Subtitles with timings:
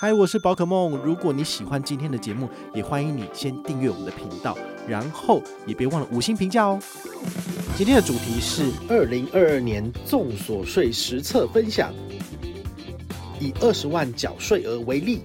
[0.00, 0.96] 嗨，我是宝可梦。
[0.98, 6.78] 如果你喜欢今天的节目，也欢迎你先订阅我们的频道，然后也别忘了五星评价哦。
[7.76, 11.92] 今天的主题是二零二二年综所税实测分享，
[13.40, 15.22] 以二十万缴税额为例。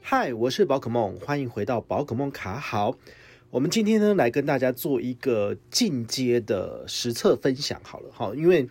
[0.00, 2.96] 嗨，我是宝可梦，欢迎回到宝可梦卡好。
[3.50, 7.78] 我们今天呢，来跟大家做一个进阶的实测分享。
[7.82, 8.66] 好了，哈，因为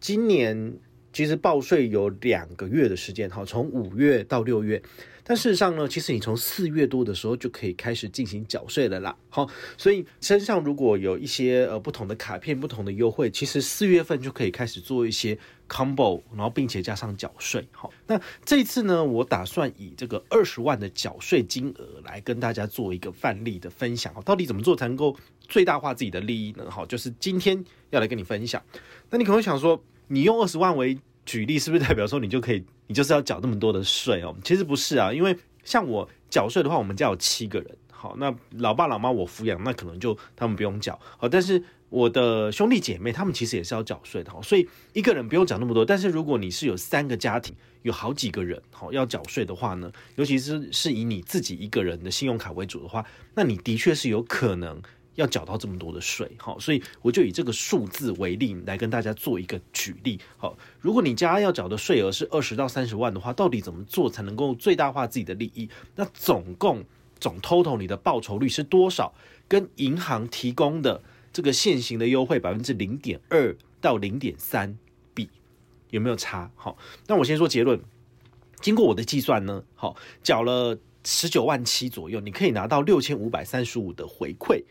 [0.00, 0.72] 今年。
[1.18, 4.80] 其实报税有两个月的时间，哈，从五月到六月。
[5.24, 9.44] 但事实上呢，其实你从四月多的时候就可以开始进行缴税了啦，好，
[9.76, 15.36] 所以身上如果有一些呃不同的卡片、不同的优惠，其实四月份就可以开始做一些
[15.68, 17.92] combo，然后并且加上缴税，好。
[18.06, 26.70] 那这次呢，我打算以这个二十万的缴税金额来跟大家做一个范例的分享，到底怎么做才能够最大化自己的利益呢？
[26.70, 28.62] 好，就是今天要来跟你分享。
[29.10, 30.96] 那你可能会想说，你用二十万为
[31.28, 34.34] 举例，是不是代表说你就可以，你就是要缴那么多的税哦？
[34.42, 45.84] 其实不是啊，因为像我缴税的话，我们家有七个人，好，那老爸老妈我抚养，那可能就他们不用缴，好，但是我的兄弟姐妹他们其实也是要缴税的，所以一个人不用缴那么多。
[45.84, 53.04] 但是如果你是有三个家庭，有好几个人，好要缴税的话呢，尤其是是以你自己一个人的信用卡为主的话，
[53.34, 54.80] 那你的确是有可能。
[55.18, 65.68] 要缴到这么多的税，好，所以我就以这个数字为例来跟大家做一个举例，好，如果你家要缴的税额是二十到三十万的话，到底怎么做才能够最大化自己的利益？
[65.96, 66.84] 那总共
[67.18, 69.12] 总 total 你的报酬率是多少？
[69.48, 74.78] 跟银行提供的这个现行的优惠百分之零点二到零点三
[75.14, 75.28] 比
[75.90, 76.48] 有没有差？
[76.54, 77.80] 好，那我先说结论，
[78.60, 84.62] 经过我的计算呢，好，缴了十九万七左右，你可以拿到六千五百三十五的回馈。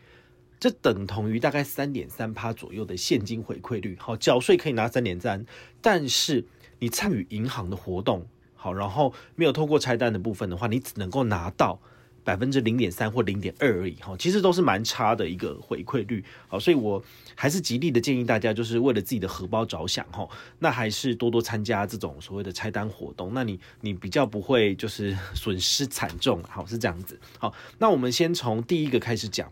[0.59, 5.45] 这等同于大概三点三趴左右的现金回馈率，好，缴税可以拿三点三，
[5.81, 6.45] 但是
[6.79, 11.79] 你参与银行的活动，好，然后没有透过拆单的部分的话，你只能够拿到
[12.23, 17.03] 百分之零点三或零点二而已，哈，其实都是蛮差的一个回馈率，好，所以我
[17.35, 20.27] 还是极力的建议大家，就是为了自己的荷包着想，哈，
[20.57, 29.51] 那还是多多参加这种所谓的拆单活动，那你你比较不会就是损失惨重，好，是这样子，好，那我们先从第一个开始讲。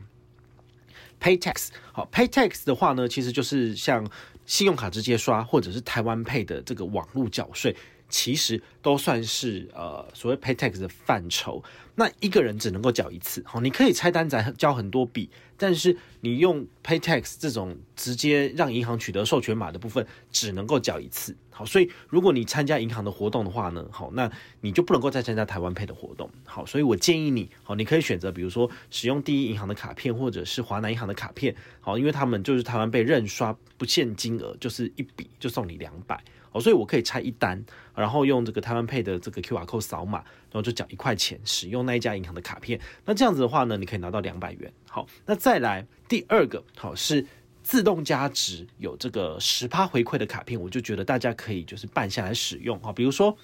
[1.21, 4.09] Pay tax，好，Pay tax 的话呢，其实就是像
[4.45, 7.75] 信用卡直接刷，或者是台湾 Pay 的这个网络缴税。
[8.07, 11.63] 其实都算是呃所谓 Pay tax 的范畴，
[11.95, 15.27] 那一个人只能够缴一次，好，你可以拆单再交很多笔，
[15.57, 24.29] 但是你用 Pay tax 这种直接让银行取得授权码的部分，只能够缴一次，好，所以如果你参加银行的活动的话呢，好，那
[24.59, 36.21] 你就不能够再参加台湾配的活动，好，所以我建议你，好，你可以选择比如说使用第一银行的卡片，或者是华南银行的卡片，好，因为他们就是台湾被认刷不限金额，就是一笔就送你两百。
[36.51, 37.61] 哦，所以我可以拆一单，
[37.93, 42.79] 然后用这个台湾配的这个 QR code 扫码，然后就缴一块钱，使用那一家银行的卡片。
[43.03, 44.71] 那这样子的话呢，你可以拿到两百元。
[44.89, 47.25] 好，那再来第二个，好，是
[47.65, 52.77] 自动加值有这个十趴回馈的卡片，我就觉得大家可以就是办下来使用。
[52.79, 53.35] 哈，比如说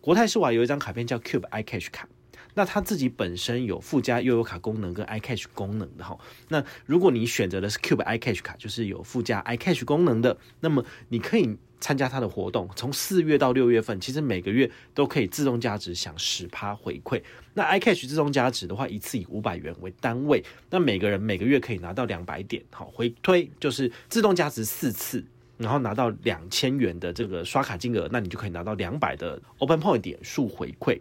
[0.00, 2.08] 国泰世华有一张卡片叫 Cube iCash 卡。
[2.54, 6.18] 那它自己本身有附加悠游卡功能跟 iCash 功能的哈。
[6.48, 17.22] 那如果你选择的是 Cube iCash 卡，就是有附加 iCash 功能的，那么你可以参加他的活动，从四月到六月份，其实每个月都可以自动加值享十趴回馈。
[17.54, 25.24] 那 iCash 自动加值的话，一次以五百元为单位，那每个人每个月可以拿到两百点，好，回推就是自动加值四次，
[25.58, 31.00] 然后拿到两千元的这个刷卡金额，那你就可以拿到两百的 Open Point 点数回馈。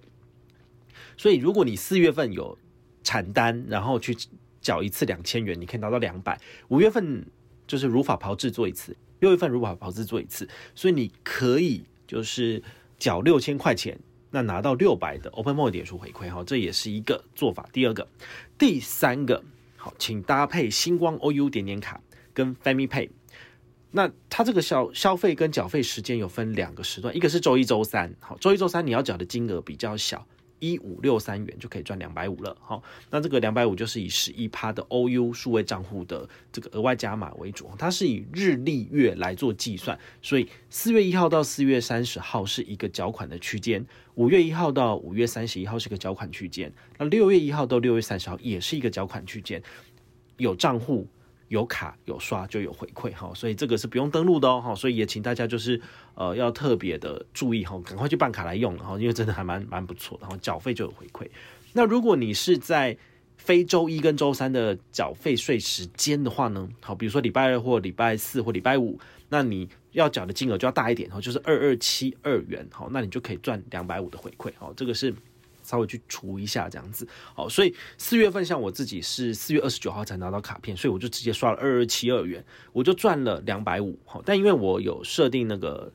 [1.17, 2.57] 所以，如果你四月份有
[3.03, 4.15] 产单，然后去
[4.61, 6.39] 缴一次两千元，你可以拿到两百。
[6.67, 7.25] 五月份
[7.65, 12.61] 就是如法炮制做一次，六月份如法炮制做一次，所以你可以就是
[12.99, 13.97] 缴六千块钱，
[14.29, 17.67] 那拿到六百的 Open Point 点数回馈，哈，这也是一个做法。
[17.73, 18.07] 第二个，
[18.55, 19.43] 第三个，
[19.77, 21.99] 好，请搭配星光 OU 点点卡
[22.35, 23.09] 跟 Family Pay。
[23.89, 30.27] 那它这个消消费跟缴费时间有分两个时段，一个是周一、周三，好，周一、周三你要缴的金额比较小。
[30.71, 43.85] 一五六三元就可以赚两百五了，好，那这个两百五就是以十一趴的 OU 数位账户的这个额外加码为主，它是以日历月来做计算，所以四月一号到四月三十号是一个缴款的区间，
[44.15, 49.61] 五月一号到五月三十一号是个缴款区间，那六月一号到六月三十号也是一个缴款区间，
[50.37, 51.07] 有账户。
[51.55, 55.79] 有卡有刷就有回馈哈，所以这个是不用登录的哦哈，所以也请大家就是
[56.13, 61.25] 呃要特别的注意哈，赶快去办卡来用哈，因为真的还蛮蛮不错的，然后缴费就有回馈。
[61.71, 62.97] 那如果你是在
[63.37, 68.99] 非周一跟周三的缴费税时间的话呢，好，比如说礼拜二或礼拜四或礼拜五，
[69.29, 75.13] 那你要缴的金额就要大一点，哈，就是二二七二元，好，那你就可以赚两百五的回馈，好，这个是
[75.65, 85.91] 稍微去除一下这样子，好，所以四月份像我自己是四月二十九号才拿到卡片，所以我就直接刷了二二七二元，我就赚了两百五，好，但因为我有设定那个。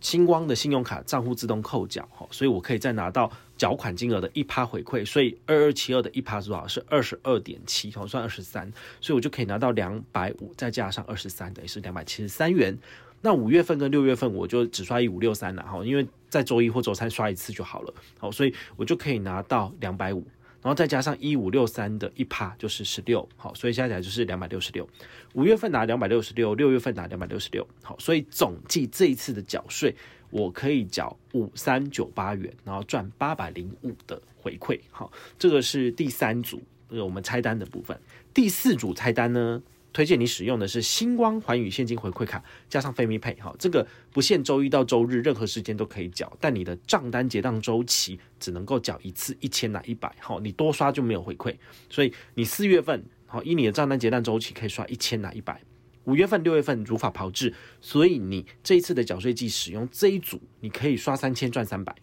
[0.00, 6.66] 星光的信用卡账户自动扣缴，所以我可以再拿到缴款金额的一趴回馈，所以二二七二的一趴是多少？
[6.66, 8.68] 是二十二点七，好算二十三，
[9.00, 12.76] 所以我就可以拿到两百五，再加上二十三，等于是两百七十三元。
[13.20, 20.26] 那五月份跟六月份我就只刷一五六三了，哈，因为在周一或周三刷一次就好了，好，所以我就可以拿到两百五。
[20.62, 24.88] 然后再加上一五六三的一趴就是十六，好，所以加起来就是两百六十六。
[25.34, 29.94] 五月份拿两百六十六，六月份拿两百六十六，好，所以总计这一次的缴税，
[30.30, 38.00] 我可以缴五三九八元，然后赚八百零五的回馈，好，这个是第三组，呃我们拆单的部分。
[38.32, 39.60] 第四组拆单呢？
[39.92, 51.54] 推荐你使用的是星光环宇现金回馈卡，加上 FamiPay 哈，这个不限周一到周日，任何时间都可以缴，但你的账单结账周期只能够缴一次一千拿一百，哈，你多刷就没有回馈，
[51.90, 55.60] 所以你四月份好，以你的账单结账周期可以刷一千拿一百，
[56.04, 61.94] 五月份、六月份如法炮制，所以你这一次的缴税季使用这一组，你可以刷三千赚三百。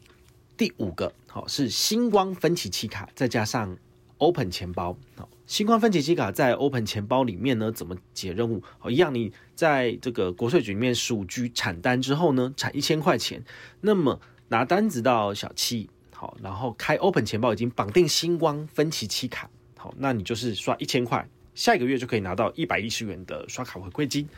[0.56, 3.78] 第五个好是星光分期期卡，再加上
[4.18, 5.28] Open 钱包好。
[5.50, 8.62] 星光分期期卡在 Open 钱包里面呢，怎么解任务？
[8.78, 13.44] 好，一样，你在这个国税局里面十五 G 产单之后呢，产一千块钱，
[13.82, 24.30] 那么拿单子到小七，好，然后开 Open 钱包已经绑定星光分期期卡，好，那你就是刷一千块，下一个月就可以拿到一百一十元的刷卡回馈金。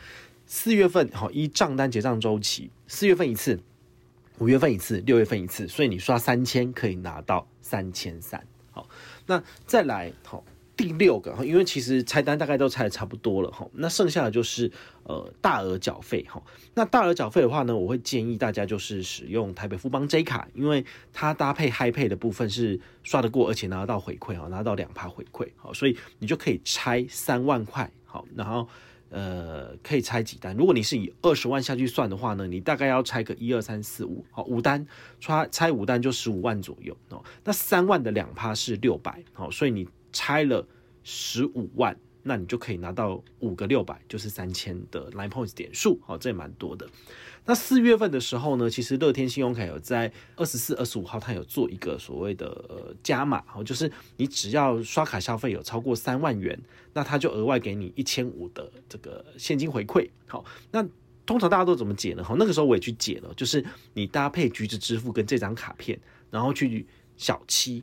[0.46, 3.60] 四月份好，依账单结账周期，四月份一次，
[4.38, 8.42] 五月份一次，六月份一次，所以你刷三千可以拿到三千三。
[8.70, 8.88] 好，
[9.26, 10.42] 那再来好。
[10.82, 14.68] 第六个，因为其实拆单大概都拆的差不多了哈，那剩下的就是
[15.04, 16.42] 呃大额缴费哈。
[16.74, 28.68] 那大额缴费的话呢，我会建议大家就是使用台北富邦 J 卡，因为它搭配 HiPay 的部分是刷得过，而且拿得到回馈哈，拿到两趴回馈好，所以你就可以拆三万块好，然后
[29.10, 30.56] 呃可以拆几单？
[30.56, 34.84] 如果你是以二十万下去算的话呢，你大概要拆个一二三四五好五单，
[35.20, 37.22] 刷拆五单就十五万左右哦。
[37.44, 39.86] 那三万的两趴是六百好，所以你。
[40.12, 40.66] 拆了
[41.02, 46.88] 十五万，那你就可以拿到五个六百，就是三千的 Line Points 点数，好，这也蛮多的。
[47.44, 56.56] 那四月份的时候呢，其实乐天信用卡有在二十四、二十五号，它有做一个所谓的呃加码，好，就是你只要刷卡消费有超过三万元，
[56.92, 60.08] 那它就额外给你一千五的这个现金回馈。
[60.28, 60.86] 好，那
[61.26, 62.22] 通常大家都怎么解呢？
[62.22, 63.64] 好，那个时候我也去解了，就是
[63.94, 65.98] 你搭配橘子支付跟这张卡片，
[66.30, 66.86] 然后去
[67.16, 67.82] 小七。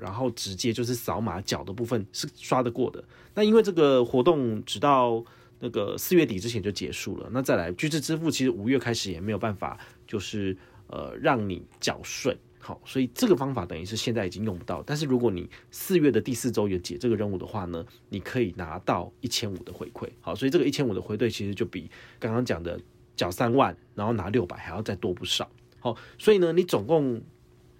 [0.00, 3.02] 然后直接就是扫码缴的部分是刷得过的。
[3.34, 5.24] 那因为这个活动直到
[5.58, 7.28] 那个四月底之前就结束了。
[7.32, 12.36] 那再来，橘子支付其实五月开始也没有办法，就是呃让你缴税。
[12.58, 14.82] 好，所以这个方法等于是现在已经用不到。
[14.86, 20.08] 但是如果你四月的第四周有解这个任务的话呢，你可以拿到一千五的回馈。
[20.20, 22.80] 好，所以这个一千五的回馈其实就比刚刚讲的
[23.16, 25.50] 缴三万然后拿六百还要再多不少。
[25.80, 27.20] 好，所以呢，你总共。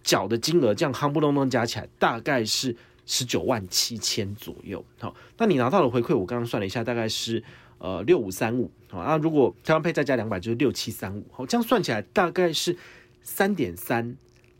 [0.04, 4.84] 缴的金额这样夯不隆咚加起来大概是十九万七千左右。
[5.00, 7.42] 好，那你拿到的回馈，我刚刚算了一下，大概是
[7.78, 8.70] 呃六五三五。
[8.88, 11.24] 好，那如果台湾配再加两百，就是六七三五。
[11.32, 12.76] 好，这样算起来大概是
[13.22, 14.14] 三点三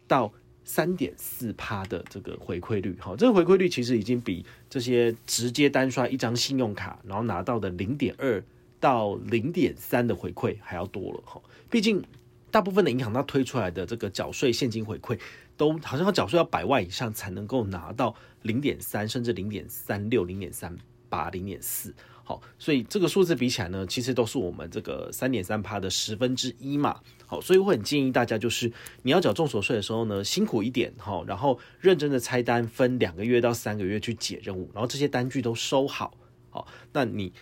[0.09, 0.33] 到
[0.65, 2.97] 三点四趴的这个回馈率。
[2.99, 8.43] 好，这个回馈率其实已经比这些直接单刷一张信用卡，然后拿到的零点二
[8.81, 11.23] 到零点三的回馈还要多了。
[11.27, 11.41] 哈，
[11.71, 12.03] 毕竟。
[12.51, 15.19] 大部分的银行它推出来的这个缴税现金回馈，
[15.57, 20.77] 都好像要缴税要百万以上才能够拿到零点三，甚至零点三六、零点三
[21.09, 21.95] 八、零点四。
[22.23, 27.01] 好，所以这个数字比起来呢，其实都是我们这个三点三趴的十分之一嘛。
[27.27, 36.17] 好，所以我很建议大家，就是你要缴重所税的时候呢，辛苦一点哈，然后认真的拆单，分两个月到三个月去解任务，然后这些单据都收好。
[36.51, 37.33] 好，那你。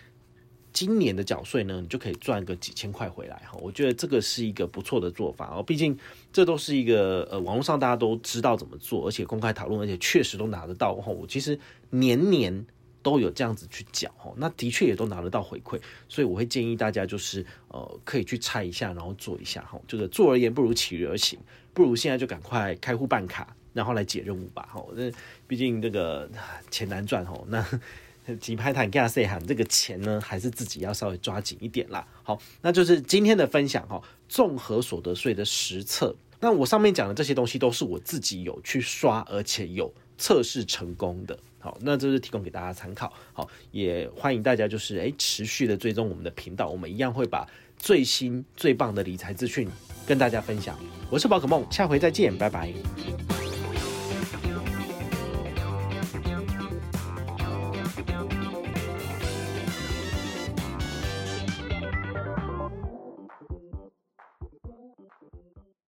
[0.73, 3.57] 今年的缴税呢，你就可以赚个几千块回来哈。
[3.61, 5.61] 我觉得这个是一个不错的做法哦。
[5.61, 5.95] 毕竟
[6.31, 11.11] 这都是一个呃网络上大家都知道怎么做，而且公开讨论，而且确实都拿得到哈。
[11.11, 11.57] 我其实
[11.91, 12.65] 年年
[13.03, 15.79] 都有这样子去缴哈，那的确也都拿得到回馈。
[16.09, 19.79] 所以我会建议大家就是呃可以去拆一下，然后做一下哈。
[19.87, 21.39] 这个坐而言不如起而行，
[21.73, 24.83] 不如现在就赶快开户办卡，然后来解任务吧哈。
[24.95, 25.11] 那
[25.47, 26.27] 毕竟这个
[26.71, 27.39] 钱难赚哈。
[27.47, 27.63] 那。
[28.39, 32.07] 几拍坦加塞喊这个钱呢，还是自己要稍微抓紧一点啦。
[32.23, 36.15] 好，那就是今天的分享哈，综合所得税的实测。
[36.39, 41.37] 那我上面讲的这些东西都是我自己有去刷，而且有测试成功的。
[41.59, 43.13] 好，那这是提供给大家参考。
[43.31, 49.69] 好，也欢迎大家就是诶持续的追踪我们的频道，我们一样会把最新最棒的理财资讯
[50.05, 50.77] 跟大家分享。
[51.09, 53.32] 我是宝可梦，下回再见，拜拜。